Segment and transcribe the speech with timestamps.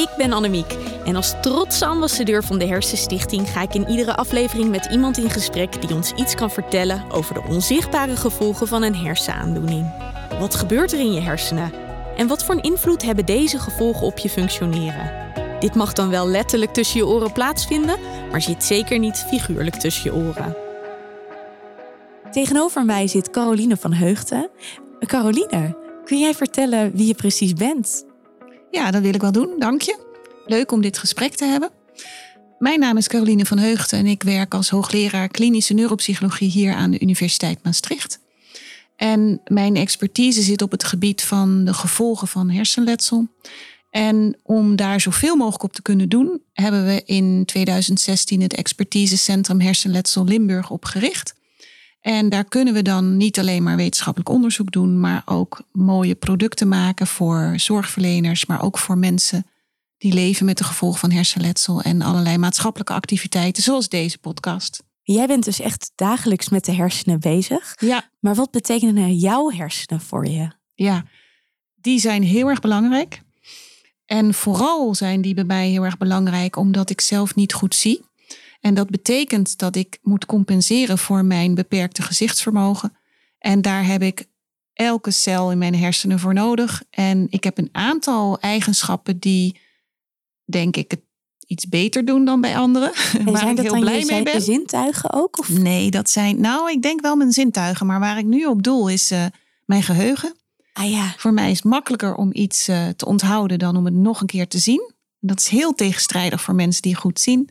[0.00, 4.70] Ik ben Annemiek en als trotse ambassadeur van de Hersenstichting ga ik in iedere aflevering
[4.70, 8.96] met iemand in gesprek die ons iets kan vertellen over de onzichtbare gevolgen van een
[8.96, 9.92] hersenaandoening.
[10.38, 11.72] Wat gebeurt er in je hersenen?
[12.16, 15.32] En wat voor een invloed hebben deze gevolgen op je functioneren?
[15.58, 17.98] Dit mag dan wel letterlijk tussen je oren plaatsvinden,
[18.30, 20.56] maar zit zeker niet figuurlijk tussen je oren.
[22.30, 24.50] Tegenover mij zit Caroline van Heugten.
[24.98, 28.08] Caroline, kun jij vertellen wie je precies bent?
[28.70, 29.98] Ja, dat wil ik wel doen, dank je.
[30.46, 31.70] Leuk om dit gesprek te hebben.
[32.58, 36.90] Mijn naam is Caroline van Heugten en ik werk als hoogleraar klinische neuropsychologie hier aan
[36.90, 38.20] de Universiteit Maastricht.
[38.96, 43.28] En mijn expertise zit op het gebied van de gevolgen van hersenletsel.
[43.90, 49.60] En om daar zoveel mogelijk op te kunnen doen, hebben we in 2016 het expertisecentrum
[49.60, 51.34] Hersenletsel Limburg opgericht.
[52.00, 56.68] En daar kunnen we dan niet alleen maar wetenschappelijk onderzoek doen, maar ook mooie producten
[56.68, 59.46] maken voor zorgverleners, maar ook voor mensen
[59.98, 64.82] die leven met de gevolgen van hersenletsel en allerlei maatschappelijke activiteiten, zoals deze podcast.
[65.02, 67.74] Jij bent dus echt dagelijks met de hersenen bezig.
[67.80, 68.10] Ja.
[68.18, 70.50] Maar wat betekenen jouw hersenen voor je?
[70.74, 71.04] Ja,
[71.74, 73.22] die zijn heel erg belangrijk.
[74.06, 78.04] En vooral zijn die bij mij heel erg belangrijk omdat ik zelf niet goed zie.
[78.60, 82.96] En dat betekent dat ik moet compenseren voor mijn beperkte gezichtsvermogen.
[83.38, 84.24] En daar heb ik
[84.72, 86.82] elke cel in mijn hersenen voor nodig.
[86.90, 89.60] En ik heb een aantal eigenschappen die,
[90.44, 91.00] denk ik, het
[91.46, 92.92] iets beter doen dan bij anderen.
[93.18, 94.42] En waar zijn ik dat heel blij je mee ben.
[94.42, 95.38] zintuigen ook?
[95.38, 95.48] Of?
[95.48, 97.86] Nee, dat zijn, nou, ik denk wel mijn zintuigen.
[97.86, 99.24] Maar waar ik nu op doel is eh,
[99.64, 100.34] mijn geheugen.
[100.72, 103.94] Ah ja, Voor mij is het makkelijker om iets eh, te onthouden dan om het
[103.94, 104.92] nog een keer te zien.
[105.20, 107.50] Dat is heel tegenstrijdig voor mensen die goed zien.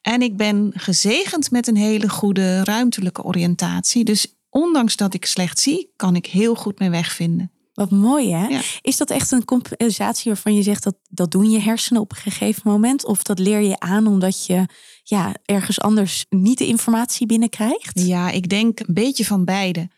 [0.00, 4.04] En ik ben gezegend met een hele goede ruimtelijke oriëntatie.
[4.04, 7.52] Dus ondanks dat ik slecht zie, kan ik heel goed mijn weg vinden.
[7.74, 8.46] wat mooi hè?
[8.46, 8.60] Ja.
[8.80, 12.16] Is dat echt een compensatie waarvan je zegt dat dat doen je hersenen op een
[12.16, 13.04] gegeven moment?
[13.04, 14.66] Of dat leer je aan omdat je
[15.02, 18.00] ja, ergens anders niet de informatie binnenkrijgt?
[18.00, 19.88] Ja, ik denk een beetje van beide.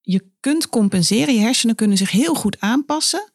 [0.00, 3.31] Je kunt compenseren, je hersenen kunnen zich heel goed aanpassen.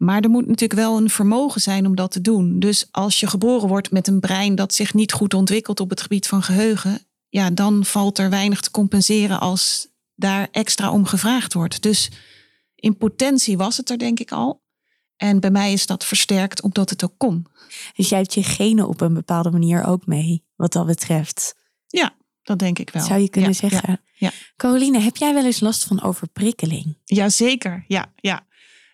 [0.00, 2.58] Maar er moet natuurlijk wel een vermogen zijn om dat te doen.
[2.58, 6.00] Dus als je geboren wordt met een brein dat zich niet goed ontwikkelt op het
[6.00, 11.52] gebied van geheugen, ja, dan valt er weinig te compenseren als daar extra om gevraagd
[11.52, 11.82] wordt.
[11.82, 12.10] Dus
[12.74, 14.62] in potentie was het er denk ik al.
[15.16, 17.46] En bij mij is dat versterkt omdat het ook kon.
[17.94, 21.56] Dus jij hebt je genen op een bepaalde manier ook mee, wat dat betreft.
[21.86, 23.04] Ja, dat denk ik wel.
[23.04, 23.88] Zou je kunnen Ja, zeggen.
[23.88, 24.30] Ja, ja.
[24.56, 26.98] Caroline, heb jij wel eens last van overprikkeling?
[27.04, 28.48] Jazeker, ja, ja.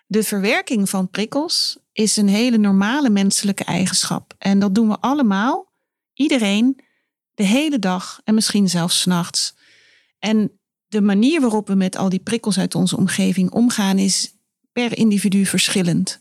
[0.06, 4.34] De verwerking van prikkels is een hele normale menselijke eigenschap.
[4.38, 5.72] En dat doen we allemaal,
[6.12, 6.80] iedereen,
[7.34, 9.54] de hele dag en misschien zelfs 's nachts.
[10.18, 14.34] En de manier waarop we met al die prikkels uit onze omgeving omgaan is
[14.72, 16.20] per individu verschillend.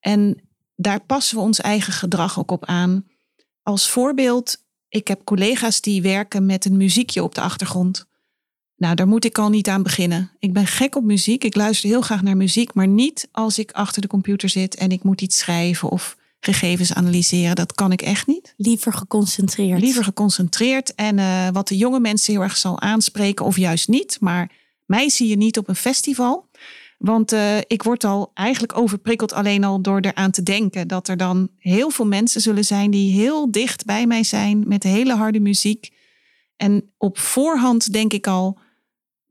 [0.00, 3.08] En daar passen we ons eigen gedrag ook op aan.
[3.62, 8.06] Als voorbeeld, ik heb collega's die werken met een muziekje op de achtergrond.
[8.76, 10.30] Nou, daar moet ik al niet aan beginnen.
[10.38, 11.44] Ik ben gek op muziek.
[11.44, 14.90] Ik luister heel graag naar muziek, maar niet als ik achter de computer zit en
[14.90, 17.54] ik moet iets schrijven of gegevens analyseren.
[17.54, 18.54] Dat kan ik echt niet.
[18.56, 19.80] Liever geconcentreerd.
[19.80, 24.16] Liever geconcentreerd en eh, wat de jonge mensen heel erg zal aanspreken, of juist niet.
[24.20, 24.50] Maar
[24.86, 26.48] mij zie je niet op een festival.
[26.98, 31.16] Want eh, ik word al eigenlijk overprikkeld alleen al door eraan te denken dat er
[31.16, 35.40] dan heel veel mensen zullen zijn die heel dicht bij mij zijn met hele harde
[35.40, 35.90] muziek.
[36.56, 38.58] En op voorhand denk ik al,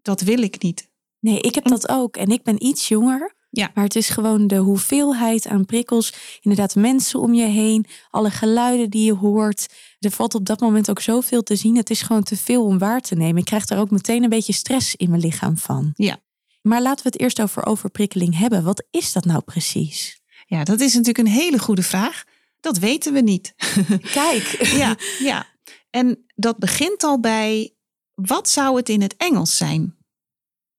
[0.05, 0.89] dat wil ik niet.
[1.19, 2.17] Nee, ik heb dat ook.
[2.17, 3.35] En ik ben iets jonger.
[3.49, 3.71] Ja.
[3.73, 6.13] Maar het is gewoon de hoeveelheid aan prikkels.
[6.41, 7.85] Inderdaad, mensen om je heen.
[8.09, 9.73] Alle geluiden die je hoort.
[9.99, 11.75] Er valt op dat moment ook zoveel te zien.
[11.75, 13.37] Het is gewoon te veel om waar te nemen.
[13.37, 15.91] Ik krijg daar ook meteen een beetje stress in mijn lichaam van.
[15.95, 16.17] Ja.
[16.61, 18.63] Maar laten we het eerst over overprikkeling hebben.
[18.63, 20.21] Wat is dat nou precies?
[20.45, 22.23] Ja, dat is natuurlijk een hele goede vraag.
[22.59, 23.53] Dat weten we niet.
[24.21, 24.43] Kijk.
[24.61, 25.45] ja, ja.
[25.89, 27.73] En dat begint al bij,
[28.13, 29.95] wat zou het in het Engels zijn?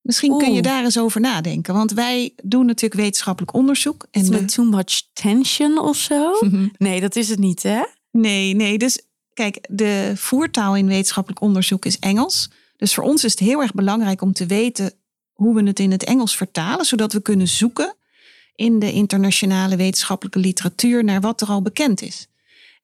[0.06, 1.74] Misschien kun je daar eens over nadenken.
[1.74, 4.06] Want wij doen natuurlijk wetenschappelijk onderzoek.
[4.10, 6.32] Is En met too much tension of zo?
[6.78, 7.82] Nee, dat is het niet, hè?
[8.10, 8.78] nee, nee.
[8.78, 9.00] Dus
[9.34, 12.50] kijk, de voertaal in wetenschappelijk onderzoek is Engels.
[12.76, 14.92] Dus voor ons is het heel erg belangrijk om te weten
[15.32, 16.84] hoe we het in het Engels vertalen.
[16.84, 17.94] Zodat we kunnen zoeken
[18.54, 22.26] in de internationale wetenschappelijke literatuur naar wat er al bekend is.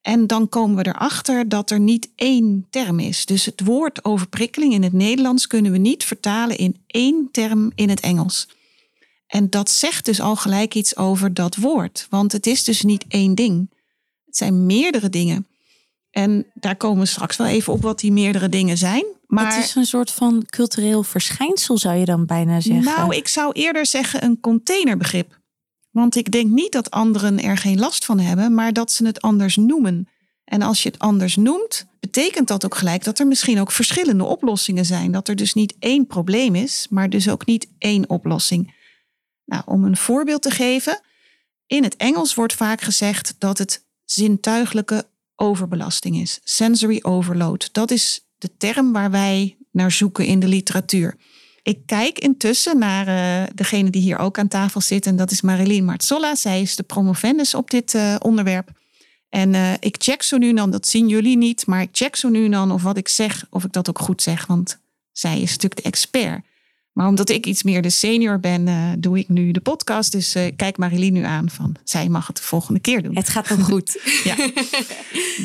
[0.03, 3.27] En dan komen we erachter dat er niet één term is.
[3.27, 7.89] Dus het woord overprikkeling in het Nederlands kunnen we niet vertalen in één term in
[7.89, 8.49] het Engels.
[9.27, 12.07] En dat zegt dus al gelijk iets over dat woord.
[12.11, 13.71] Want het is dus niet één ding.
[14.25, 15.47] Het zijn meerdere dingen.
[16.11, 19.05] En daar komen we straks wel even op wat die meerdere dingen zijn.
[19.27, 22.85] Maar het is een soort van cultureel verschijnsel, zou je dan bijna zeggen.
[22.85, 25.41] Nou, ik zou eerder zeggen een containerbegrip.
[25.93, 29.21] Want ik denk niet dat anderen er geen last van hebben, maar dat ze het
[29.21, 30.09] anders noemen.
[30.45, 34.25] En als je het anders noemt, betekent dat ook gelijk dat er misschien ook verschillende
[34.25, 35.13] oplossingen zijn.
[35.13, 38.75] Dat er dus niet één probleem is, maar dus ook niet één oplossing.
[39.45, 41.01] Nou, om een voorbeeld te geven.
[41.67, 45.07] In het Engels wordt vaak gezegd dat het zintuiglijke
[45.37, 46.41] overbelasting is.
[46.45, 47.69] Sensory overload.
[47.73, 51.17] Dat is de term waar wij naar zoeken in de literatuur.
[51.63, 55.07] Ik kijk intussen naar uh, degene die hier ook aan tafel zit.
[55.07, 56.35] En dat is Marilyn Marzolla.
[56.35, 58.71] Zij is de promovendus op dit uh, onderwerp.
[59.29, 61.67] En uh, ik check zo nu dan, dat zien jullie niet.
[61.67, 64.23] Maar ik check zo nu dan of wat ik zeg, of ik dat ook goed
[64.23, 64.47] zeg.
[64.47, 64.79] Want
[65.13, 66.45] zij is natuurlijk de expert.
[66.93, 70.13] Maar omdat ik iets meer de senior ben, uh, doe ik nu de podcast.
[70.13, 73.17] Dus uh, kijk Marilyn nu aan van zij mag het de volgende keer doen.
[73.17, 74.01] Het gaat ook goed.
[74.25, 74.51] ja.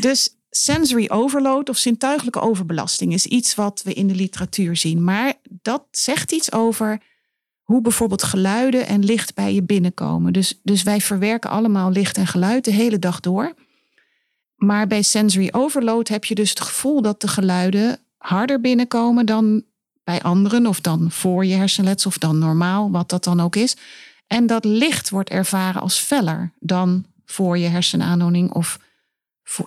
[0.02, 5.04] Dus sensory overload of zintuigelijke overbelasting is iets wat we in de literatuur zien.
[5.04, 7.02] Maar dat zegt iets over
[7.62, 10.34] hoe bijvoorbeeld geluiden en licht bij je binnenkomen.
[10.34, 13.54] Dus, dus wij verwerken allemaal licht en geluid de hele dag door.
[14.56, 19.64] Maar bij sensory overload heb je dus het gevoel dat de geluiden harder binnenkomen dan
[20.04, 23.76] bij anderen, of dan voor je hersenletsel, of dan normaal, wat dat dan ook is.
[24.28, 28.80] En dat licht wordt ervaren als feller dan voor je hersenaandoening, of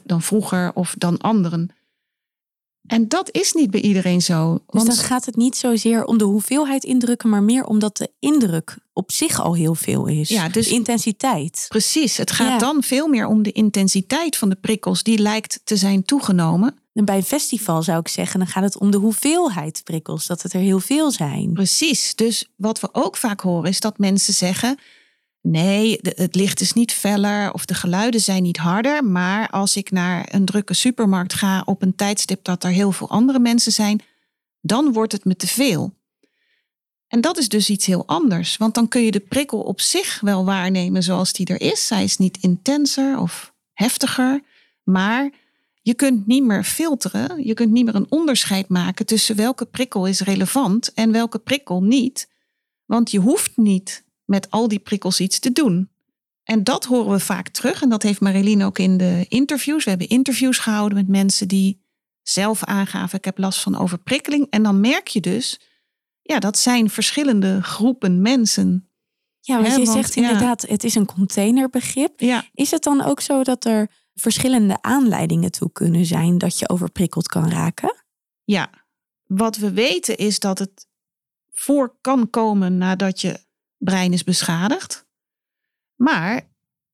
[0.04, 1.70] dan vroeger, of dan anderen.
[2.86, 4.62] En dat is niet bij iedereen zo.
[4.66, 4.86] Want...
[4.86, 8.76] Dus dan gaat het niet zozeer om de hoeveelheid indrukken, maar meer omdat de indruk
[8.92, 10.28] op zich al heel veel is.
[10.28, 11.64] Ja, dus de intensiteit.
[11.68, 12.16] Precies.
[12.16, 15.02] Het gaat dan veel meer om de intensiteit van de prikkels.
[15.02, 16.74] Die lijkt te zijn toegenomen.
[16.92, 20.42] En bij een festival zou ik zeggen, dan gaat het om de hoeveelheid prikkels, dat
[20.42, 21.52] het er heel veel zijn.
[21.52, 22.14] Precies.
[22.14, 24.78] Dus wat we ook vaak horen is dat mensen zeggen:
[25.40, 29.90] nee, het licht is niet feller of de geluiden zijn niet harder, maar als ik
[29.90, 34.00] naar een drukke supermarkt ga op een tijdstip dat er heel veel andere mensen zijn,
[34.60, 35.98] dan wordt het me te veel.
[37.08, 40.20] En dat is dus iets heel anders, want dan kun je de prikkel op zich
[40.20, 41.88] wel waarnemen zoals die er is.
[41.88, 44.42] Hij is niet intenser of heftiger,
[44.82, 45.30] maar
[45.82, 50.06] je kunt niet meer filteren, je kunt niet meer een onderscheid maken tussen welke prikkel
[50.06, 52.28] is relevant en welke prikkel niet.
[52.84, 55.90] Want je hoeft niet met al die prikkels iets te doen.
[56.44, 59.84] En dat horen we vaak terug en dat heeft Marilyn ook in de interviews.
[59.84, 61.80] We hebben interviews gehouden met mensen die
[62.22, 64.46] zelf aangaven ik heb last van overprikkeling.
[64.50, 65.60] En dan merk je dus,
[66.22, 68.90] ja, dat zijn verschillende groepen mensen.
[69.40, 72.20] Ja, want je zegt inderdaad, het is een containerbegrip.
[72.20, 72.44] Ja.
[72.54, 77.28] Is het dan ook zo dat er verschillende aanleidingen toe kunnen zijn dat je overprikkeld
[77.28, 77.94] kan raken?
[78.44, 78.70] Ja,
[79.26, 80.86] wat we weten is dat het
[81.50, 83.48] voor kan komen nadat je
[83.80, 85.06] brein is beschadigd.
[85.96, 86.48] Maar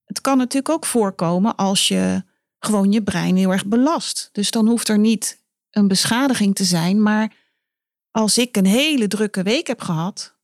[0.05, 2.25] het kan natuurlijk ook voorkomen als je
[2.59, 4.29] gewoon je brein heel erg belast.
[4.33, 7.35] Dus dan hoeft er niet een beschadiging te zijn, maar
[8.11, 10.37] als ik een hele drukke week heb gehad,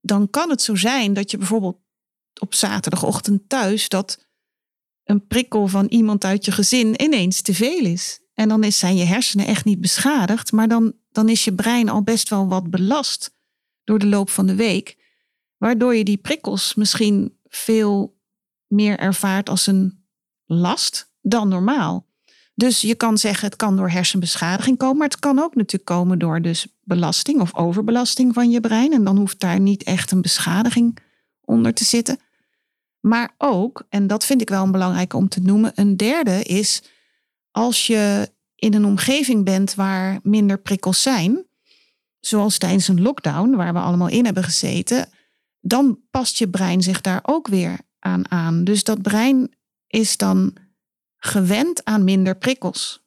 [0.00, 1.78] dan kan het zo zijn dat je bijvoorbeeld
[2.40, 4.26] op zaterdagochtend thuis dat
[5.04, 8.20] een prikkel van iemand uit je gezin ineens te veel is.
[8.34, 11.88] En dan is, zijn je hersenen echt niet beschadigd, maar dan, dan is je brein
[11.88, 13.34] al best wel wat belast
[13.84, 14.96] door de loop van de week.
[15.62, 18.18] Waardoor je die prikkels misschien veel
[18.66, 20.04] meer ervaart als een
[20.44, 22.06] last dan normaal.
[22.54, 26.18] Dus je kan zeggen, het kan door hersenbeschadiging komen, maar het kan ook natuurlijk komen
[26.18, 28.92] door dus belasting of overbelasting van je brein.
[28.92, 30.98] En dan hoeft daar niet echt een beschadiging
[31.40, 32.18] onder te zitten.
[33.00, 36.82] Maar ook, en dat vind ik wel een belangrijke om te noemen, een derde is
[37.50, 41.46] als je in een omgeving bent waar minder prikkels zijn,
[42.20, 45.08] zoals tijdens een lockdown, waar we allemaal in hebben gezeten,
[45.62, 48.64] dan past je brein zich daar ook weer aan aan.
[48.64, 49.54] Dus dat brein
[49.86, 50.56] is dan
[51.16, 53.02] gewend aan minder prikkels.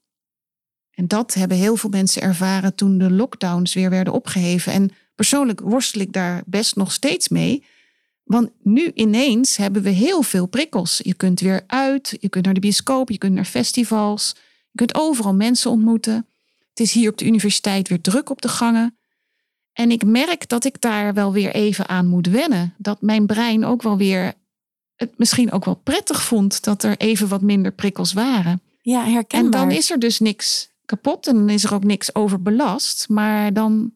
[0.92, 4.74] En dat hebben heel veel mensen ervaren toen de lockdowns weer werden opgeheven.
[4.74, 7.64] En persoonlijk worstel ik daar best nog steeds mee.
[8.24, 11.00] Want nu ineens hebben we heel veel prikkels.
[11.04, 14.36] Je kunt weer uit, je kunt naar de bioscoop, je kunt naar festivals,
[14.72, 16.28] je kunt overal mensen ontmoeten.
[16.70, 18.95] Het is hier op de universiteit weer druk op de gangen.
[19.76, 22.74] En ik merk dat ik daar wel weer even aan moet wennen.
[22.78, 24.34] Dat mijn brein ook wel weer
[24.96, 28.62] het misschien ook wel prettig vond dat er even wat minder prikkels waren.
[28.82, 29.62] Ja, herkenbaar.
[29.62, 33.10] En dan is er dus niks kapot en dan is er ook niks overbelast.
[33.10, 33.94] Maar dan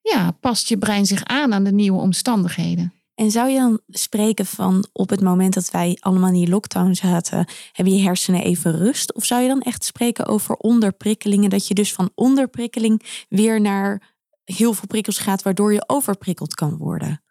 [0.00, 2.92] ja, past je brein zich aan aan de nieuwe omstandigheden.
[3.14, 6.92] En zou je dan spreken van op het moment dat wij allemaal in die lockdown
[6.92, 9.14] zaten, hebben je hersenen even rust?
[9.14, 14.16] Of zou je dan echt spreken over onderprikkelingen, dat je dus van onderprikkeling weer naar
[14.54, 17.22] heel veel prikkels gaat, waardoor je overprikkeld kan worden?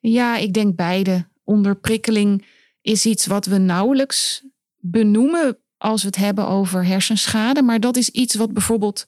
[0.00, 1.28] Ja, ik denk beide.
[1.44, 2.46] Onderprikkeling
[2.80, 4.44] is iets wat we nauwelijks
[4.76, 7.62] benoemen als we het hebben over hersenschade.
[7.62, 9.06] Maar dat is iets wat bijvoorbeeld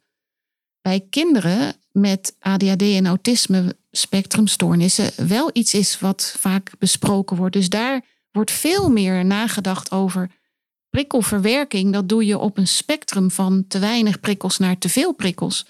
[0.81, 7.55] bij kinderen met ADHD en autisme spectrumstoornissen wel iets is wat vaak besproken wordt.
[7.55, 10.31] Dus daar wordt veel meer nagedacht over
[10.91, 11.93] prikkelverwerking.
[11.93, 15.67] Dat doe je op een spectrum van te weinig prikkels naar te veel prikkels.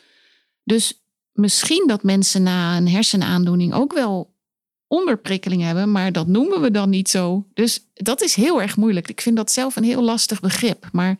[0.65, 1.06] Dus
[1.37, 4.35] misschien dat mensen na een hersenaandoening ook wel
[4.87, 7.47] onderprikkeling hebben, maar dat noemen we dan niet zo.
[7.55, 9.09] Dus dat is heel erg moeilijk.
[9.09, 10.89] Ik vind dat zelf een heel lastig begrip.
[10.93, 11.19] Maar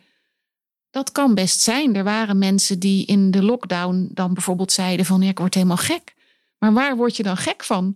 [0.89, 1.95] dat kan best zijn.
[1.95, 5.77] Er waren mensen die in de lockdown dan bijvoorbeeld zeiden van ja, ik word helemaal
[5.77, 6.13] gek.
[6.57, 7.95] Maar waar word je dan gek van?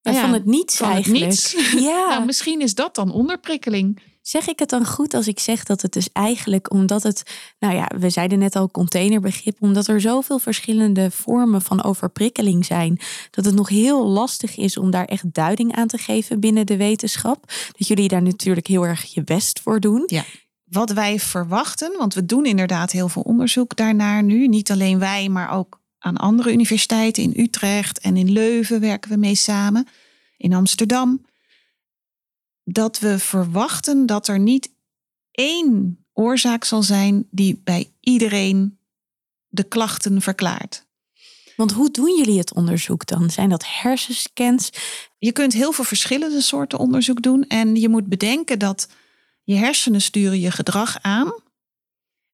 [0.00, 1.24] Ja, van het niets van eigenlijk.
[1.24, 1.72] Het niets.
[1.72, 2.08] Ja.
[2.12, 4.00] nou, misschien is dat dan onderprikkeling.
[4.28, 7.22] Zeg ik het dan goed als ik zeg dat het dus eigenlijk, omdat het,
[7.58, 13.00] nou ja, we zeiden net al containerbegrip, omdat er zoveel verschillende vormen van overprikkeling zijn,
[13.30, 16.76] dat het nog heel lastig is om daar echt duiding aan te geven binnen de
[16.76, 17.44] wetenschap.
[17.78, 20.02] Dat jullie daar natuurlijk heel erg je best voor doen.
[20.06, 20.24] Ja.
[20.64, 25.28] Wat wij verwachten, want we doen inderdaad heel veel onderzoek daarnaar nu, niet alleen wij,
[25.28, 29.86] maar ook aan andere universiteiten in Utrecht en in Leuven werken we mee samen,
[30.36, 31.26] in Amsterdam
[32.72, 34.70] dat we verwachten dat er niet
[35.30, 38.78] één oorzaak zal zijn die bij iedereen
[39.48, 40.86] de klachten verklaart.
[41.56, 43.30] Want hoe doen jullie het onderzoek dan?
[43.30, 44.70] Zijn dat hersenscans?
[45.18, 47.42] Je kunt heel veel verschillende soorten onderzoek doen.
[47.42, 48.88] En je moet bedenken dat
[49.42, 51.32] je hersenen sturen je gedrag aan.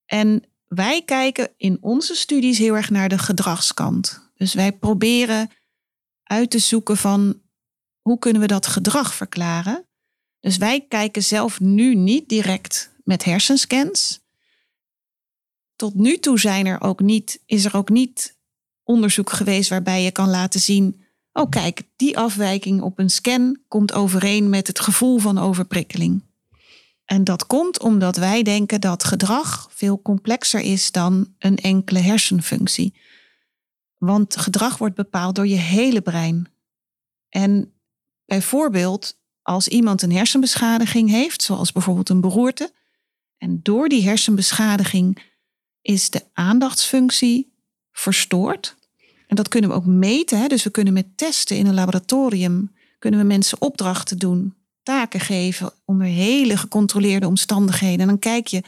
[0.07, 4.31] En wij kijken in onze studies heel erg naar de gedragskant.
[4.37, 5.51] Dus wij proberen
[6.23, 7.41] uit te zoeken van
[8.01, 9.87] hoe kunnen we dat gedrag verklaren.
[10.45, 14.21] Dus wij kijken zelf nu niet direct met hersenscans.
[15.77, 18.39] Tot nu toe zijn er ook niet, is er ook niet
[18.83, 21.05] onderzoek geweest waarbij je kan laten zien.
[21.33, 26.23] Oh, kijk, die afwijking op een scan komt overeen met het gevoel van overprikkeling.
[27.05, 32.95] En dat komt omdat wij denken dat gedrag veel complexer is dan een enkele hersenfunctie.
[33.99, 36.49] Want gedrag wordt bepaald door je hele brein.
[37.29, 37.73] En
[38.25, 42.73] bijvoorbeeld als iemand een hersenbeschadiging heeft, zoals bijvoorbeeld een beroerte,
[43.39, 45.23] en door die hersenbeschadiging
[45.83, 47.53] is de aandachtsfunctie
[47.93, 48.77] verstoord.
[49.27, 50.39] En dat kunnen we ook meten.
[50.39, 50.47] Hè?
[50.47, 55.73] Dus we kunnen met testen in een laboratorium kunnen we mensen opdrachten doen, taken geven
[55.85, 58.01] onder hele gecontroleerde omstandigheden.
[58.01, 58.63] En dan kijk je,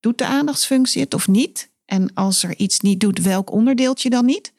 [0.00, 1.70] doet de aandachtsfunctie het of niet?
[1.84, 4.52] En als er iets niet doet, welk onderdeeltje dan niet?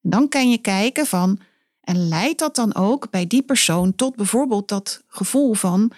[0.00, 1.38] dan kan je kijken van,
[1.80, 5.92] en leidt dat dan ook bij die persoon tot bijvoorbeeld dat gevoel van: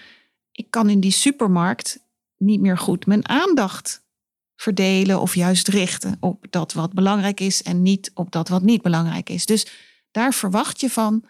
[0.53, 2.01] ik kan in die supermarkt
[2.37, 4.03] niet meer goed mijn aandacht
[4.57, 8.83] verdelen of juist richten op dat wat belangrijk is en niet op dat wat niet
[8.83, 9.47] belangrijk is.
[9.47, 9.67] Dus
[10.11, 11.25] daar verwacht je van.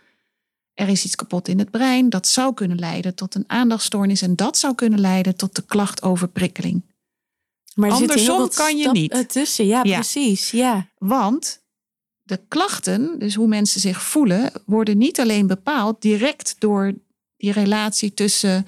[0.73, 2.09] Er is iets kapot in het brein.
[2.09, 4.23] Dat zou kunnen leiden tot een aandachtstoornis.
[4.23, 6.82] En dat zou kunnen leiden tot de klacht over prikkeling.
[7.75, 9.28] Maar Andersom kan je niet.
[9.28, 10.50] Tussen, ja, ja, precies.
[10.50, 10.88] Ja.
[10.99, 11.62] Want
[12.23, 16.93] de klachten, dus hoe mensen zich voelen, worden niet alleen bepaald direct door
[17.37, 18.67] die relatie tussen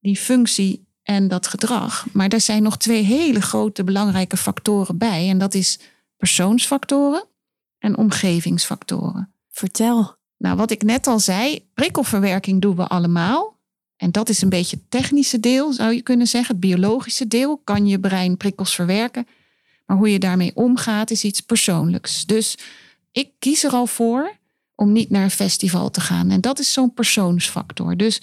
[0.00, 2.06] die functie en dat gedrag.
[2.12, 5.28] Maar er zijn nog twee hele grote belangrijke factoren bij.
[5.28, 5.78] En dat is
[6.16, 7.24] persoonsfactoren
[7.78, 9.32] en omgevingsfactoren.
[9.50, 10.16] Vertel.
[10.36, 13.58] Nou, wat ik net al zei, prikkelverwerking doen we allemaal.
[13.96, 16.50] En dat is een beetje het technische deel, zou je kunnen zeggen.
[16.54, 17.56] Het biologische deel.
[17.56, 19.26] Kan je brein prikkels verwerken?
[19.86, 22.24] Maar hoe je daarmee omgaat is iets persoonlijks.
[22.24, 22.58] Dus
[23.12, 24.36] ik kies er al voor
[24.74, 26.30] om niet naar een festival te gaan.
[26.30, 27.96] En dat is zo'n persoonsfactor.
[27.96, 28.22] Dus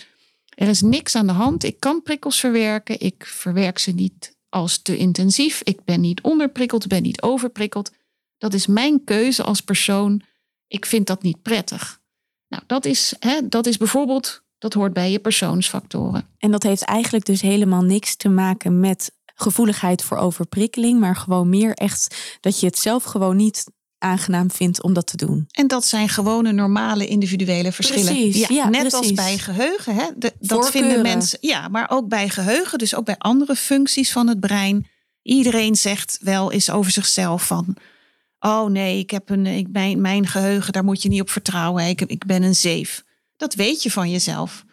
[0.50, 1.64] er is niks aan de hand.
[1.64, 3.00] Ik kan prikkels verwerken.
[3.00, 5.62] Ik verwerk ze niet als te intensief.
[5.64, 7.92] Ik ben niet onderprikkeld, ben niet overprikkeld.
[8.38, 10.22] Dat is mijn keuze als persoon.
[10.68, 12.02] Ik vind dat niet prettig.
[12.48, 16.28] Nou, dat is, hè, dat is bijvoorbeeld, dat hoort bij je persoonsfactoren.
[16.38, 19.12] En dat heeft eigenlijk dus helemaal niks te maken met
[19.44, 23.64] gevoeligheid voor overprikkeling, maar gewoon meer echt dat je het zelf gewoon niet
[24.04, 25.48] aangenaam vindt om dat te doen.
[25.52, 28.14] En dat zijn gewone normale individuele verschillen.
[28.14, 29.96] Precies, ja, net als bij geheugen.
[29.96, 30.06] Hè?
[30.40, 31.38] dat vinden mensen.
[31.42, 34.88] Ja, maar ook bij geheugen, dus ook bij andere functies van het brein.
[35.22, 37.78] Iedereen zegt wel eens over zichzelf van.
[38.40, 41.88] Oh nee, ik heb een, ik, mijn, mijn geheugen, daar moet je niet op vertrouwen.
[41.88, 43.04] Ik, ik ben een zeef.
[43.38, 44.66] Dat weet je van jezelf.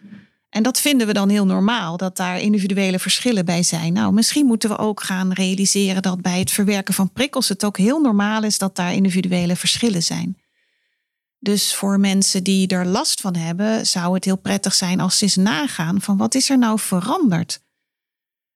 [0.50, 3.92] En dat vinden we dan heel normaal, dat daar individuele verschillen bij zijn.
[3.92, 7.76] Nou, misschien moeten we ook gaan realiseren dat bij het verwerken van prikkels het ook
[7.76, 10.38] heel normaal is dat daar individuele verschillen zijn.
[11.38, 15.24] Dus voor mensen die er last van hebben, zou het heel prettig zijn als ze
[15.24, 17.60] eens nagaan van wat is er nou veranderd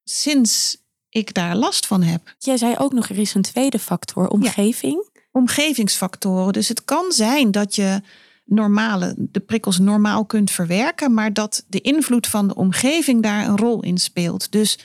[0.05, 0.77] sinds
[1.09, 2.35] ik daar last van heb.
[2.39, 5.09] Jij zei ook nog, er is een tweede factor, omgeving.
[5.33, 6.53] Omgevingsfactoren.
[6.53, 8.01] Dus het kan zijn dat je
[8.45, 13.57] normale, de prikkels normaal kunt verwerken, maar dat de invloed van de omgeving daar een
[13.57, 14.53] rol in speelt.
[14.53, 14.79] Dus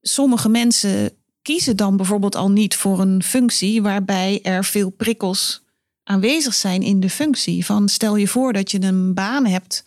[0.00, 5.64] sommige mensen kiezen dan bijvoorbeeld al niet voor een functie waarbij er veel prikkels
[6.02, 7.64] aanwezig zijn in de functie.
[7.64, 9.84] Van stel je voor dat je een baan hebt.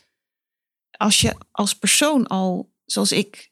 [0.92, 3.52] Als je als persoon al, zoals ik,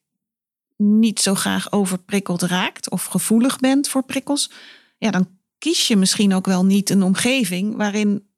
[0.77, 4.51] niet zo graag overprikkeld raakt of gevoelig bent voor prikkels,
[4.97, 5.27] ja, dan
[5.57, 8.30] kies je misschien ook wel niet een omgeving waarin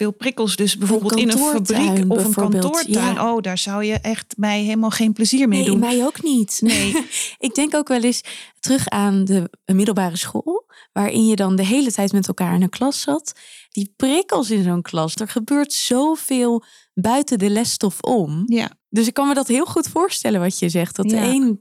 [0.00, 0.56] veel prikkels.
[0.56, 3.20] Dus bijvoorbeeld in een fabriek of een kantoortuin.
[3.20, 5.78] Oh, daar zou je echt mij helemaal geen plezier mee nee, doen.
[5.78, 6.58] mij ook niet.
[6.60, 7.06] Nee.
[7.38, 8.20] ik denk ook wel eens
[8.60, 10.66] terug aan de middelbare school.
[10.92, 13.32] Waarin je dan de hele tijd met elkaar in een klas zat.
[13.70, 15.14] Die prikkels in zo'n klas.
[15.14, 16.64] Er gebeurt zoveel
[16.94, 18.42] buiten de lesstof om.
[18.46, 18.70] Ja.
[18.88, 20.96] Dus ik kan me dat heel goed voorstellen wat je zegt.
[20.96, 21.60] Dat de een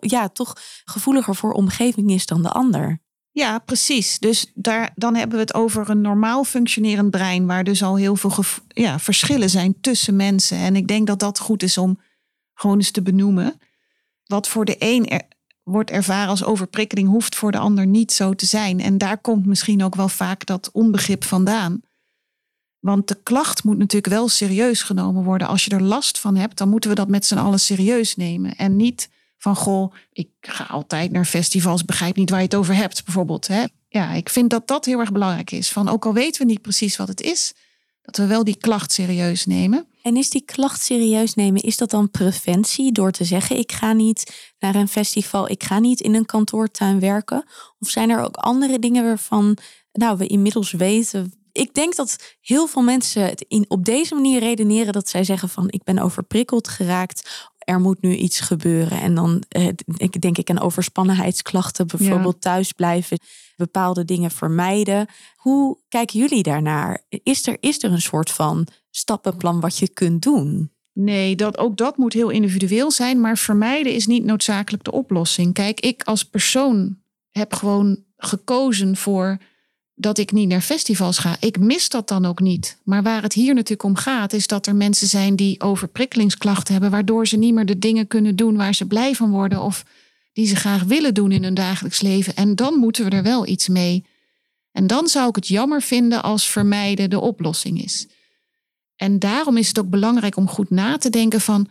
[0.00, 0.52] ja, toch
[0.84, 3.00] gevoeliger voor omgeving is dan de ander.
[3.36, 4.18] Ja, precies.
[4.18, 8.16] Dus daar, dan hebben we het over een normaal functionerend brein, waar dus al heel
[8.16, 10.58] veel ja, verschillen zijn tussen mensen.
[10.58, 12.00] En ik denk dat dat goed is om
[12.54, 13.60] gewoon eens te benoemen.
[14.26, 15.22] Wat voor de een
[15.62, 18.80] wordt ervaren als overprikkeling, hoeft voor de ander niet zo te zijn.
[18.80, 21.80] En daar komt misschien ook wel vaak dat onbegrip vandaan.
[22.78, 25.48] Want de klacht moet natuurlijk wel serieus genomen worden.
[25.48, 28.56] Als je er last van hebt, dan moeten we dat met z'n allen serieus nemen.
[28.56, 32.74] En niet van goh, ik ga altijd naar festivals, begrijp niet waar je het over
[32.74, 33.46] hebt, bijvoorbeeld.
[33.46, 33.64] Hè?
[33.88, 35.72] Ja, ik vind dat dat heel erg belangrijk is.
[35.72, 37.54] Van ook al weten we niet precies wat het is,
[38.02, 39.86] dat we wel die klacht serieus nemen.
[40.02, 43.92] En is die klacht serieus nemen, is dat dan preventie door te zeggen: ik ga
[43.92, 47.44] niet naar een festival, ik ga niet in een kantoortuin werken?
[47.78, 49.56] Of zijn er ook andere dingen waarvan
[49.92, 51.32] nou, we inmiddels weten?
[51.52, 55.66] Ik denk dat heel veel mensen het op deze manier redeneren dat zij zeggen van
[55.70, 59.00] ik ben overprikkeld geraakt er moet nu iets gebeuren.
[59.00, 59.68] En dan eh,
[60.18, 63.18] denk ik aan overspannenheidsklachten, bijvoorbeeld thuis blijven,
[63.56, 65.06] bepaalde dingen vermijden.
[65.36, 67.02] Hoe kijken jullie daarnaar?
[67.08, 70.70] Is er, is er een soort van stappenplan wat je kunt doen?
[70.92, 75.52] Nee, dat, ook dat moet heel individueel zijn, maar vermijden is niet noodzakelijk de oplossing.
[75.52, 76.98] Kijk, ik als persoon
[77.30, 79.38] heb gewoon gekozen voor
[79.98, 81.36] dat ik niet naar festivals ga.
[81.40, 82.78] Ik mis dat dan ook niet.
[82.84, 86.90] Maar waar het hier natuurlijk om gaat, is dat er mensen zijn die overprikkelingsklachten hebben,
[86.90, 89.84] waardoor ze niet meer de dingen kunnen doen waar ze blij van worden of
[90.32, 92.36] die ze graag willen doen in hun dagelijks leven.
[92.36, 94.04] En dan moeten we er wel iets mee.
[94.72, 98.06] En dan zou ik het jammer vinden als vermijden de oplossing is.
[98.96, 101.68] En daarom is het ook belangrijk om goed na te denken van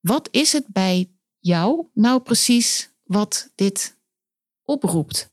[0.00, 3.96] wat is het bij jou nou precies wat dit
[4.64, 5.31] oproept?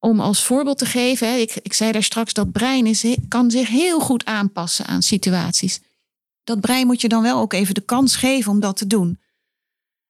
[0.00, 3.68] Om als voorbeeld te geven, ik, ik zei daar straks dat brein is, kan zich
[3.68, 5.80] heel goed aanpassen aan situaties.
[6.44, 9.20] Dat brein moet je dan wel ook even de kans geven om dat te doen.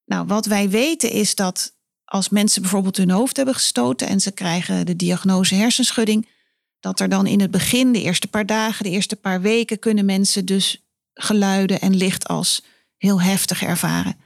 [0.05, 1.73] Nou, wat wij weten is dat
[2.05, 6.29] als mensen bijvoorbeeld hun hoofd hebben gestoten en ze krijgen de diagnose hersenschudding,
[6.81, 10.05] dat er dan in het begin, de eerste paar dagen, de eerste paar weken, kunnen
[10.05, 10.83] mensen dus
[11.15, 12.63] geluiden en licht als
[12.97, 14.17] heel heftig ervaren.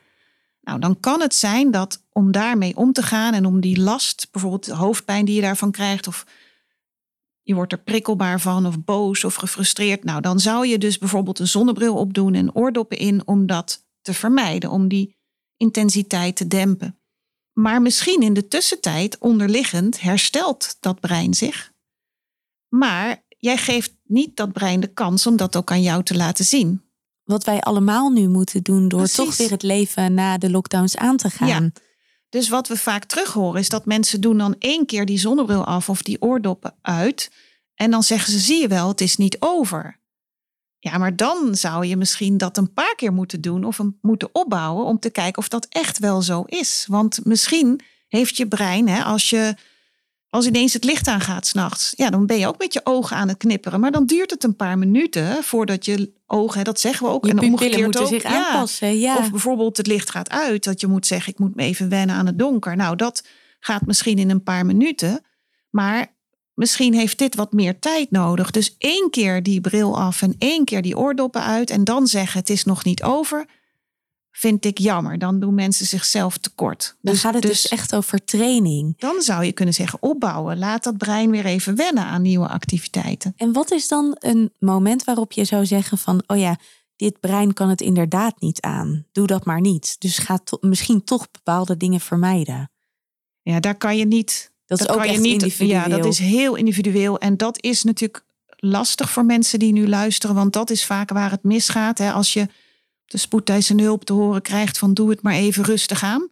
[0.64, 4.28] Nou, dan kan het zijn dat om daarmee om te gaan en om die last,
[4.30, 6.26] bijvoorbeeld de hoofdpijn die je daarvan krijgt, of
[7.42, 11.38] je wordt er prikkelbaar van, of boos of gefrustreerd, nou, dan zou je dus bijvoorbeeld
[11.38, 15.16] een zonnebril opdoen en oordoppen in om dat te vermijden, om die
[15.56, 16.98] intensiteit te dempen.
[17.52, 21.72] Maar misschien in de tussentijd, onderliggend, herstelt dat brein zich.
[22.68, 26.44] Maar jij geeft niet dat brein de kans om dat ook aan jou te laten
[26.44, 26.83] zien
[27.24, 31.16] wat wij allemaal nu moeten doen door toch weer het leven na de lockdowns aan
[31.16, 31.48] te gaan.
[31.48, 31.70] Ja.
[32.28, 35.64] Dus wat we vaak terug horen is dat mensen doen dan één keer die zonnebril
[35.64, 37.30] af of die oordoppen uit.
[37.74, 40.00] En dan zeggen ze, zie je wel, het is niet over.
[40.78, 44.84] Ja, maar dan zou je misschien dat een paar keer moeten doen of moeten opbouwen
[44.84, 46.84] om te kijken of dat echt wel zo is.
[46.88, 49.54] Want misschien heeft je brein, hè, als je
[50.34, 53.28] als ineens het licht aangaat s'nachts, ja, dan ben je ook met je ogen aan
[53.28, 53.80] het knipperen.
[53.80, 57.24] Maar dan duurt het een paar minuten voordat je ogen, dat zeggen we ook.
[57.24, 58.98] Je en omgekeerd moeten ook, zich aanpassen.
[58.98, 59.16] Ja.
[59.16, 62.16] Of bijvoorbeeld het licht gaat uit, dat je moet zeggen, ik moet me even wennen
[62.16, 62.76] aan het donker.
[62.76, 63.24] Nou, dat
[63.60, 65.24] gaat misschien in een paar minuten.
[65.70, 66.14] Maar
[66.54, 68.50] misschien heeft dit wat meer tijd nodig.
[68.50, 71.70] Dus één keer die bril af en één keer die oordoppen uit.
[71.70, 73.46] En dan zeggen, het is nog niet over
[74.36, 75.18] vind ik jammer.
[75.18, 76.96] Dan doen mensen zichzelf tekort.
[77.00, 78.98] Dan dus, gaat het dus, dus, echt over training.
[78.98, 80.58] Dan zou je kunnen zeggen opbouwen.
[80.58, 83.34] Laat dat brein weer even wennen aan nieuwe activiteiten.
[83.36, 86.56] En wat is dan een moment waarop je zou zeggen van, oh ja,
[86.96, 89.06] dit brein kan het inderdaad niet aan.
[89.12, 89.96] Doe dat maar niet.
[89.98, 92.70] Dus ga to misschien toch bepaalde dingen vermijden.
[93.42, 94.52] Ja, daar kan je niet.
[94.66, 95.80] Dat is ook kan echt je niet, individueel.
[95.80, 97.18] Ja, dat is heel individueel.
[97.18, 98.24] En dat is natuurlijk
[98.56, 101.98] lastig voor mensen die nu luisteren, want dat is vaak waar het misgaat.
[101.98, 102.12] Hè?
[102.12, 102.48] Als je
[103.06, 106.28] de spoedeisende hulp te horen krijgt van doe het maar even rustig aan.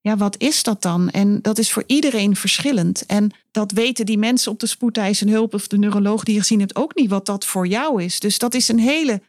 [0.00, 1.10] Ja, wat is dat dan?
[1.10, 3.06] En dat is voor iedereen verschillend.
[3.06, 6.60] En dat weten die mensen op de spoedeisende hulp of de neuroloog die je gezien
[6.60, 8.20] hebt ook niet wat dat voor jou is.
[8.20, 9.22] Dus dat is een hele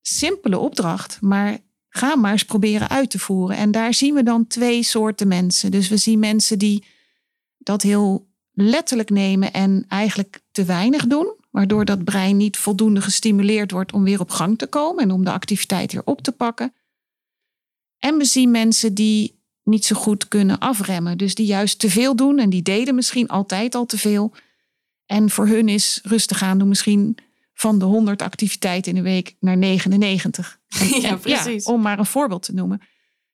[0.00, 3.56] simpele opdracht, maar ga maar eens proberen uit te voeren.
[3.56, 5.70] En daar zien we dan twee soorten mensen.
[5.70, 6.84] Dus we zien mensen die
[7.58, 13.70] dat heel letterlijk nemen en eigenlijk te weinig doen, waardoor dat brein niet voldoende gestimuleerd
[13.70, 16.74] wordt om weer op gang te komen en om de activiteit weer op te pakken.
[17.98, 22.16] En we zien mensen die niet zo goed kunnen afremmen, dus die juist te veel
[22.16, 24.32] doen en die deden misschien altijd al te veel.
[25.06, 27.16] En voor hun is rustig aan doen misschien
[27.54, 30.58] van de 100 activiteiten in de week naar 99.
[31.00, 31.64] ja, precies.
[31.64, 32.80] om maar een voorbeeld te noemen.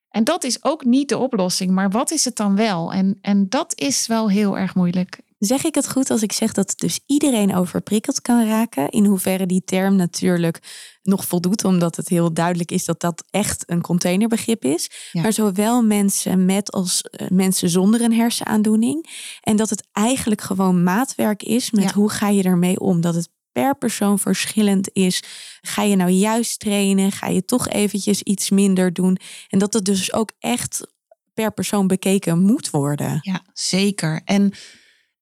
[0.09, 2.92] En dat is ook niet de oplossing, maar wat is het dan wel?
[2.92, 5.18] En, en dat is wel heel erg moeilijk.
[5.46, 8.88] Zeg ik het goed als ik zeg dat dus iedereen overprikkeld kan raken?
[8.88, 10.59] In hoeverre die term natuurlijk
[11.02, 14.90] nog voldoet, omdat het heel duidelijk is dat dat echt een containerbegrip is.
[15.12, 19.06] Maar zowel mensen met als eh, mensen zonder een hersenaandoening.
[19.40, 23.00] En dat het eigenlijk gewoon maatwerk is met hoe ga je ermee om.
[23.00, 25.22] Dat het per persoon verschillend is.
[25.61, 27.12] Ga je nou juist trainen?
[27.12, 29.18] Ga je toch eventjes iets minder doen?
[29.48, 30.94] En dat het dus ook echt
[31.35, 33.18] per persoon bekeken moet worden.
[33.22, 34.20] Ja, zeker.
[34.24, 34.52] En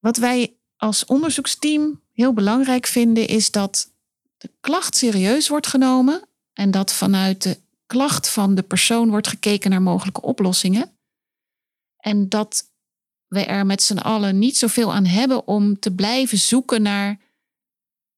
[0.04, 3.92] wat wij als onderzoeksteam heel belangrijk vinden, is dat
[4.36, 9.70] de klacht serieus wordt genomen en dat vanuit de klacht van de persoon wordt gekeken
[9.70, 10.98] naar mogelijke oplossingen.
[11.96, 12.72] En dat
[13.26, 17.20] we er met z'n allen niet zoveel aan hebben om te blijven zoeken naar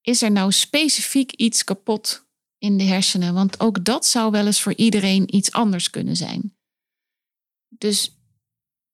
[0.00, 2.26] is er nou specifiek iets kapot
[2.58, 3.34] in de hersenen?
[3.34, 6.56] Want ook dat zou wel eens voor iedereen iets anders kunnen zijn.
[7.68, 8.15] Dus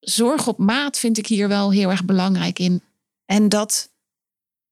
[0.02, 2.82] zorg op maat vind ik hier wel heel erg belangrijk in.
[3.24, 3.90] En dat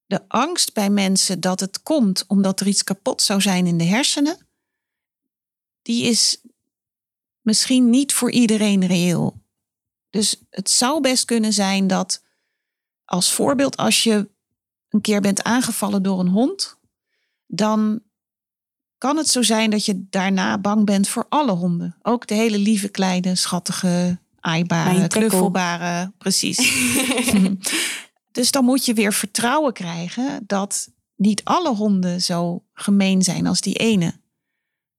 [0.07, 3.85] de angst bij mensen dat het komt omdat er iets kapot zou zijn in de
[3.85, 4.39] hersenen,
[5.83, 6.41] die is
[7.41, 9.43] misschien niet voor iedereen reëel.
[10.11, 12.23] Dus het zou best kunnen zijn dat,
[13.05, 14.31] als voorbeeld, als je
[14.89, 16.79] een keer bent aangevallen door een hond,
[17.47, 18.03] dan
[18.99, 21.97] kan het zo zijn dat je daarna bang bent voor alle honden.
[22.03, 26.13] Ook de hele lieve, kleine, schattige, aaibare, knuffelbare.
[26.19, 26.59] Precies.
[28.33, 33.61] dus dan moet je weer vertrouwen krijgen dat niet alle honden zo gemeen zijn als
[33.61, 34.19] die ene.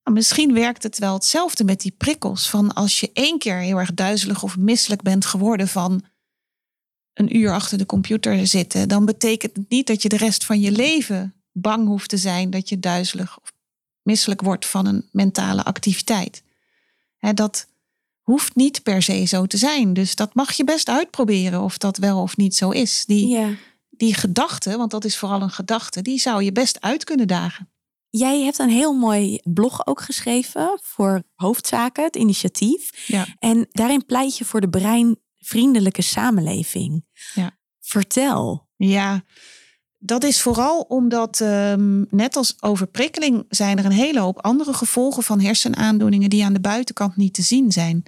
[0.02, 2.50] Maar misschien werkt het wel hetzelfde met die prikkels.
[2.50, 6.04] Van als je één keer heel erg duizelig of misselijk bent geworden van
[7.12, 10.60] een uur achter de computer zitten, dan betekent het niet dat je de rest van
[10.60, 13.52] je leven bang hoeft te zijn dat je duizelig of
[14.02, 16.42] misselijk wordt van een mentale activiteit.
[17.34, 17.66] dat
[18.22, 19.92] hoeft niet per se zo te zijn.
[19.92, 23.04] Dus dat mag je best uitproberen of dat wel of niet zo is.
[23.06, 23.54] Die, ja.
[23.90, 27.70] die gedachte, want dat is vooral een gedachte, die zou je best uit kunnen dagen.
[28.10, 33.06] Jij hebt een heel mooi blog ook geschreven voor Hoofdzaken, het initiatief.
[33.06, 33.26] Ja.
[33.38, 37.04] En daarin pleit je voor de brein vriendelijke samenleving.
[37.34, 37.58] Ja.
[37.80, 38.68] Vertel.
[38.76, 39.24] Ja,
[40.04, 45.22] dat is vooral omdat, um, net als overprikkeling, zijn er een hele hoop andere gevolgen
[45.22, 48.02] van hersenaandoeningen die aan de buitenkant niet te zien zijn.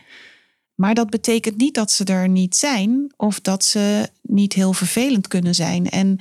[0.75, 5.29] Maar dat betekent niet dat ze er niet zijn of dat ze niet heel vervelend
[5.29, 5.91] kunnen zijn.
[5.91, 6.19] En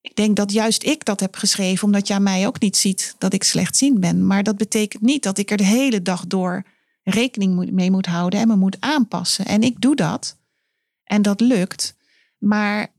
[0.00, 3.32] ik denk dat juist ik dat heb geschreven, omdat jij mij ook niet ziet dat
[3.32, 4.26] ik slechtziend ben.
[4.26, 6.62] Maar dat betekent niet dat ik er de hele dag door
[7.02, 9.46] rekening mee moet houden en me moet aanpassen.
[9.46, 10.36] En ik doe dat.
[11.04, 11.96] En dat lukt.
[12.38, 12.92] Maar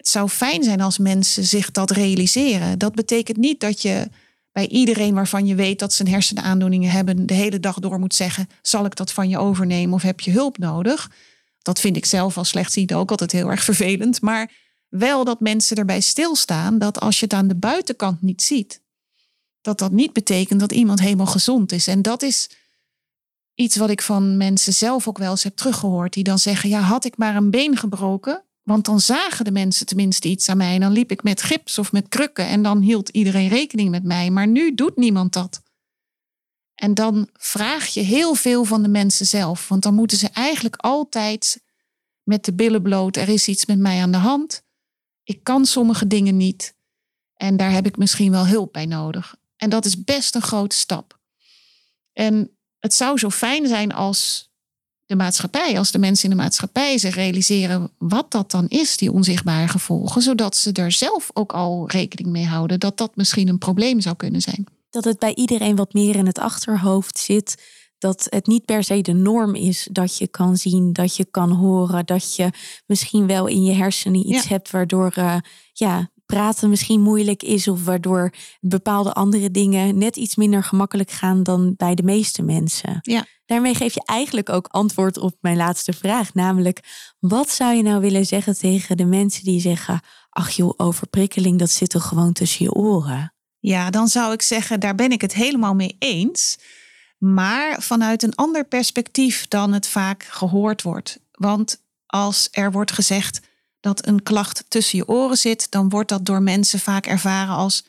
[0.00, 2.78] het zou fijn zijn als mensen zich dat realiseren.
[2.78, 4.08] Dat betekent niet dat je
[4.52, 8.14] bij iedereen waarvan je weet dat ze een hersenaandoeningen hebben, de hele dag door moet
[8.14, 11.10] zeggen: zal ik dat van je overnemen of heb je hulp nodig?
[11.58, 14.20] Dat vind ik zelf als slechtziende ook altijd heel erg vervelend.
[14.20, 14.52] Maar
[14.88, 18.82] wel dat mensen erbij stilstaan dat als je het aan de buitenkant niet ziet,
[19.60, 21.86] dat dat niet betekent dat iemand helemaal gezond is.
[21.86, 22.50] En dat is
[23.54, 26.12] iets wat ik van mensen zelf ook wel eens heb teruggehoord.
[26.12, 28.44] Die dan zeggen, ja, had ik maar een been gebroken.
[28.70, 30.74] Want dan zagen de mensen tenminste iets aan mij.
[30.74, 32.46] En dan liep ik met gips of met krukken.
[32.46, 34.30] En dan hield iedereen rekening met mij.
[34.30, 35.62] Maar nu doet niemand dat.
[36.74, 39.68] En dan vraag je heel veel van de mensen zelf.
[39.68, 41.62] Want dan moeten ze eigenlijk altijd
[42.22, 43.16] met de billen bloot.
[43.16, 44.62] Er is iets met mij aan de hand.
[45.22, 46.74] Ik kan sommige dingen niet.
[47.34, 49.36] En daar heb ik misschien wel hulp bij nodig.
[49.56, 51.18] En dat is best een grote stap.
[52.12, 54.49] En het zou zo fijn zijn als
[55.10, 59.12] de maatschappij, als de mensen in de maatschappij zich realiseren wat dat dan is, die
[59.12, 63.58] onzichtbare gevolgen, zodat ze er zelf ook al rekening mee houden dat dat misschien een
[63.58, 64.66] probleem zou kunnen zijn.
[64.90, 67.62] Dat het bij iedereen wat meer in het achterhoofd zit.
[67.98, 71.50] Dat het niet per se de norm is dat je kan zien, dat je kan
[71.50, 72.50] horen, dat je
[72.86, 75.36] misschien wel in je hersenen iets hebt waardoor uh,
[75.72, 81.42] ja, praten misschien moeilijk is of waardoor bepaalde andere dingen net iets minder gemakkelijk gaan
[81.42, 82.98] dan bij de meeste mensen.
[83.02, 83.26] Ja.
[83.46, 86.80] Daarmee geef je eigenlijk ook antwoord op mijn laatste vraag, namelijk
[87.18, 91.70] wat zou je nou willen zeggen tegen de mensen die zeggen, ach joh, overprikkeling, dat
[91.70, 93.34] zit toch gewoon tussen je oren?
[93.58, 96.58] Ja, dan zou ik zeggen, daar ben ik het helemaal mee eens.
[97.18, 101.20] Maar vanuit een ander perspectief dan het vaak gehoord wordt.
[101.30, 103.40] Want als er wordt gezegd
[103.80, 107.84] dat een klacht tussen je oren zit, dan wordt dat door mensen vaak ervaren als,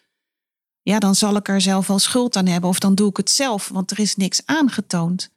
[0.82, 3.30] ja, dan zal ik er zelf wel schuld aan hebben of dan doe ik het
[3.30, 5.30] zelf, want er is niks aangetoond.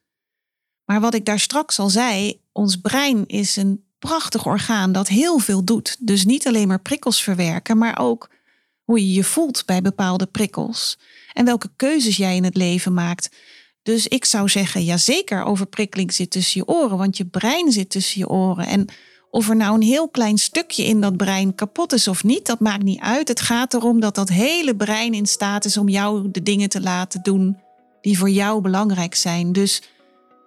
[0.85, 5.39] Maar wat ik daar straks al zei, ons brein is een prachtig orgaan dat heel
[5.39, 5.97] veel doet.
[6.01, 8.31] Dus niet alleen maar prikkels verwerken, maar ook
[8.83, 10.99] hoe je je voelt bij bepaalde prikkels
[11.33, 13.37] en welke keuzes jij in het leven maakt.
[13.83, 17.91] Dus ik zou zeggen, ja zeker overprikkeling zit tussen je oren, want je brein zit
[17.91, 18.67] tussen je oren.
[18.67, 18.87] En
[19.35, 22.61] of er nou een heel klein stukje in dat brein kapot is of niet, dat
[22.61, 23.29] maakt niet uit.
[23.29, 26.81] Het gaat erom dat dat hele brein in staat is om jou de dingen te
[26.81, 27.59] laten doen
[28.01, 29.53] die voor jou belangrijk zijn.
[29.53, 29.83] Dus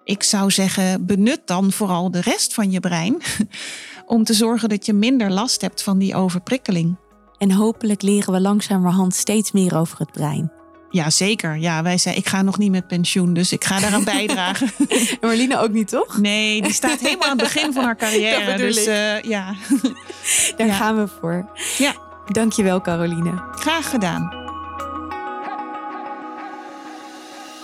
[0.04, 3.16] ik zou zeggen, benut dan vooral de rest van je brein
[4.06, 6.96] om te zorgen dat je minder last hebt van die overprikkeling.
[7.38, 10.57] En hopelijk leren we langzamerhand steeds meer over het brein.
[10.90, 11.56] Ja, zeker.
[11.56, 14.70] Ja, wij zei, ik ga nog niet met pensioen, dus ik ga daaraan bijdragen.
[15.20, 16.18] Marlene ook niet, toch?
[16.18, 18.56] Nee, die staat helemaal aan het begin van haar carrière.
[18.56, 19.54] dus uh, ja.
[20.56, 20.74] Daar ja.
[20.74, 21.50] gaan we voor.
[21.78, 21.92] Ja.
[22.26, 23.42] Dankjewel, Caroline.
[23.50, 24.46] Graag gedaan.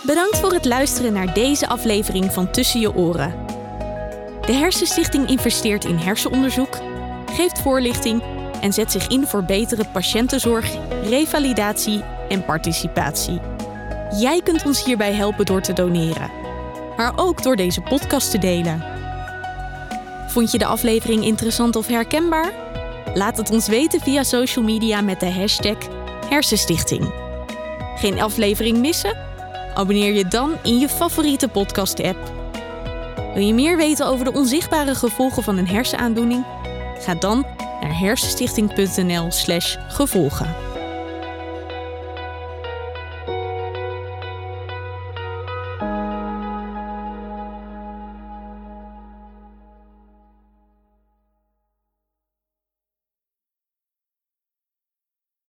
[0.03, 3.45] Bedankt voor het luisteren naar deze aflevering van Tussen je oren.
[4.45, 6.77] De Hersenstichting investeert in hersenonderzoek,
[7.31, 8.23] geeft voorlichting
[8.61, 10.71] en zet zich in voor betere patiëntenzorg,
[11.03, 13.39] revalidatie en participatie.
[14.19, 16.31] Jij kunt ons hierbij helpen door te doneren,
[16.97, 18.83] maar ook door deze podcast te delen.
[20.27, 22.51] Vond je de aflevering interessant of herkenbaar?
[23.13, 25.77] Laat het ons weten via social media met de hashtag
[26.29, 27.13] Hersenstichting.
[27.95, 29.17] Geen aflevering missen?
[29.73, 32.17] Abonneer je dan in je favoriete podcast-app.
[33.33, 36.45] Wil je meer weten over de onzichtbare gevolgen van een hersenaandoening?
[36.99, 37.45] Ga dan
[37.81, 40.64] naar hersenstichting.nl/gevolgen.